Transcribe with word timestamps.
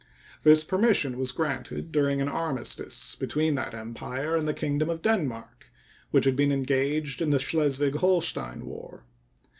This 0.41 0.63
permission 0.63 1.19
was 1.19 1.31
granted 1.31 1.91
during 1.91 2.21
an 2.23 2.27
armistice 2.27 3.15
between 3.15 3.53
that 3.53 3.75
Empire 3.75 4.35
and 4.35 4.47
the 4.47 4.53
Kingdom 4.55 4.89
of 4.89 5.03
Denmark, 5.03 5.71
which 6.09 6.25
had 6.25 6.35
been 6.35 6.51
engaged 6.51 7.21
in 7.21 7.29
the 7.29 7.37
Schleswig 7.37 7.97
Holstein 7.97 8.65
war. 8.65 9.05